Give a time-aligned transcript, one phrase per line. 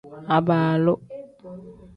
[0.35, 0.93] Abaalu.